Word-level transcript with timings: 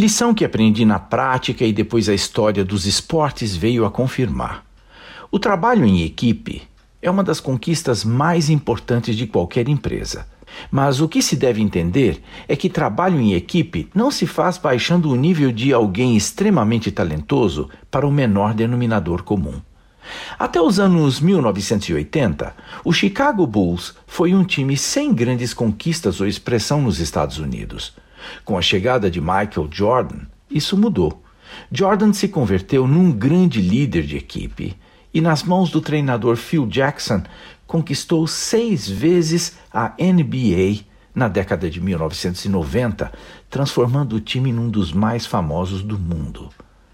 Lição 0.00 0.32
que 0.32 0.46
aprendi 0.46 0.86
na 0.86 0.98
prática 0.98 1.62
e 1.62 1.74
depois 1.74 2.08
a 2.08 2.14
história 2.14 2.64
dos 2.64 2.86
esportes 2.86 3.54
veio 3.54 3.84
a 3.84 3.90
confirmar. 3.90 4.64
O 5.30 5.38
trabalho 5.38 5.84
em 5.84 6.00
equipe 6.00 6.62
é 7.02 7.10
uma 7.10 7.22
das 7.22 7.38
conquistas 7.38 8.02
mais 8.02 8.48
importantes 8.48 9.14
de 9.14 9.26
qualquer 9.26 9.68
empresa. 9.68 10.26
Mas 10.70 11.02
o 11.02 11.06
que 11.06 11.20
se 11.20 11.36
deve 11.36 11.60
entender 11.60 12.22
é 12.48 12.56
que 12.56 12.70
trabalho 12.70 13.20
em 13.20 13.34
equipe 13.34 13.90
não 13.94 14.10
se 14.10 14.26
faz 14.26 14.56
baixando 14.56 15.10
o 15.10 15.16
nível 15.16 15.52
de 15.52 15.70
alguém 15.70 16.16
extremamente 16.16 16.90
talentoso 16.90 17.68
para 17.90 18.06
o 18.06 18.10
menor 18.10 18.54
denominador 18.54 19.22
comum. 19.22 19.60
Até 20.38 20.62
os 20.62 20.80
anos 20.80 21.20
1980, 21.20 22.54
o 22.86 22.90
Chicago 22.90 23.46
Bulls 23.46 23.94
foi 24.06 24.34
um 24.34 24.44
time 24.44 24.78
sem 24.78 25.12
grandes 25.12 25.52
conquistas 25.52 26.22
ou 26.22 26.26
expressão 26.26 26.80
nos 26.80 27.00
Estados 27.00 27.36
Unidos. 27.36 27.92
Com 28.44 28.56
a 28.56 28.62
chegada 28.62 29.10
de 29.10 29.20
Michael 29.20 29.68
Jordan, 29.70 30.20
isso 30.50 30.76
mudou. 30.76 31.22
Jordan 31.70 32.12
se 32.12 32.28
converteu 32.28 32.86
num 32.86 33.10
grande 33.10 33.60
líder 33.60 34.02
de 34.02 34.16
equipe 34.16 34.76
e, 35.12 35.20
nas 35.20 35.42
mãos 35.42 35.70
do 35.70 35.80
treinador 35.80 36.36
Phil 36.36 36.66
Jackson, 36.66 37.22
conquistou 37.66 38.26
seis 38.26 38.88
vezes 38.88 39.58
a 39.72 39.94
NBA 39.98 40.84
na 41.14 41.28
década 41.28 41.68
de 41.68 41.80
1990, 41.80 43.12
transformando 43.48 44.16
o 44.16 44.20
time 44.20 44.52
num 44.52 44.68
dos 44.68 44.92
mais 44.92 45.26
famosos 45.26 45.82
do 45.82 45.98
mundo. 45.98 46.48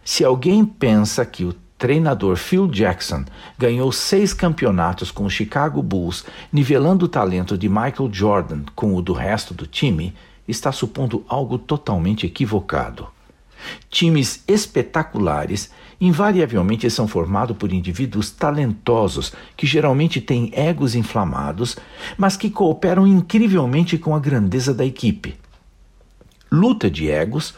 Se 0.05 0.25
alguém 0.25 0.65
pensa 0.65 1.25
que 1.27 1.45
o 1.45 1.55
treinador 1.79 2.37
Phil 2.37 2.67
Jackson 2.69 3.25
ganhou 3.59 3.93
seis 3.93 4.33
campeonatos 4.33 5.11
com 5.11 5.25
o 5.25 5.31
Chicago 5.31 5.83
Bulls, 5.83 6.25
nivelando 6.53 7.05
o 7.05 7.09
talento 7.09 7.59
de 7.59 7.69
Michael 7.69 8.09
Jordan 8.11 8.63
com 8.75 8.95
o 8.95 9.03
do 9.03 9.13
resto 9.13 9.53
do 9.53 9.67
time, 9.67 10.15
está 10.47 10.73
supondo 10.73 11.25
algo 11.29 11.59
totalmente 11.59 12.27
equivocado. 12.27 13.09
Times 13.91 14.43
espetaculares 14.47 15.71
invariavelmente 16.01 16.91
são 16.91 17.09
formados 17.09 17.57
por 17.57 17.73
indivíduos 17.73 18.31
talentosos 18.31 19.33
que 19.57 19.67
geralmente 19.67 20.21
têm 20.21 20.53
egos 20.55 20.95
inflamados, 20.95 21.77
mas 22.17 22.37
que 22.37 22.51
cooperam 22.51 23.07
incrivelmente 23.07 23.97
com 23.97 24.15
a 24.15 24.21
grandeza 24.21 24.75
da 24.75 24.85
equipe. 24.85 25.37
Luta 26.51 26.91
de 26.91 27.11
egos 27.11 27.55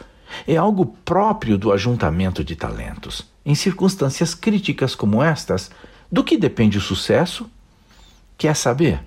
é 0.47 0.55
algo 0.55 0.85
próprio 1.03 1.57
do 1.57 1.71
ajuntamento 1.71 2.43
de 2.43 2.55
talentos. 2.55 3.27
Em 3.45 3.55
circunstâncias 3.55 4.33
críticas 4.33 4.95
como 4.95 5.23
estas, 5.23 5.69
do 6.11 6.23
que 6.23 6.37
depende 6.37 6.77
o 6.77 6.81
sucesso? 6.81 7.49
Quer 8.37 8.55
saber? 8.55 9.01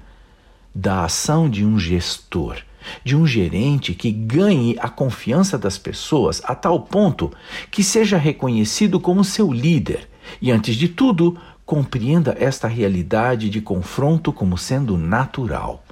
Da 0.75 1.05
ação 1.05 1.49
de 1.49 1.65
um 1.65 1.79
gestor 1.79 2.63
de 3.05 3.17
um 3.17 3.27
gerente 3.27 3.95
que 3.95 4.11
ganhe 4.11 4.77
a 4.79 4.89
confiança 4.89 5.59
das 5.59 5.79
pessoas 5.79 6.43
a 6.45 6.55
tal 6.55 6.81
ponto 6.81 7.33
que 7.71 7.83
seja 7.83 8.17
reconhecido 8.17 8.99
como 9.01 9.25
seu 9.25 9.53
líder 9.53 10.09
e, 10.41 10.51
antes 10.51 10.77
de 10.77 10.89
tudo, 10.89 11.39
compreenda 11.65 12.37
esta 12.39 12.69
realidade 12.69 13.49
de 13.49 13.61
confronto 13.61 14.33
como 14.33 14.59
sendo 14.59 14.97
natural. 14.97 15.85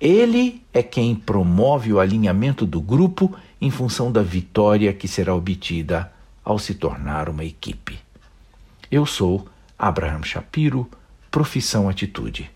Ele 0.00 0.62
é 0.72 0.82
quem 0.82 1.14
promove 1.14 1.92
o 1.92 1.98
alinhamento 1.98 2.64
do 2.64 2.80
grupo 2.80 3.34
em 3.60 3.70
função 3.70 4.12
da 4.12 4.22
vitória 4.22 4.92
que 4.92 5.08
será 5.08 5.34
obtida 5.34 6.12
ao 6.44 6.58
se 6.58 6.74
tornar 6.74 7.28
uma 7.28 7.44
equipe. 7.44 7.98
Eu 8.90 9.04
sou 9.04 9.46
Abraham 9.76 10.22
Shapiro, 10.22 10.88
profissão 11.30 11.88
Atitude. 11.88 12.48